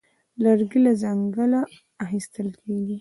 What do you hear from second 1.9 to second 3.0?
اخیستل کېږي.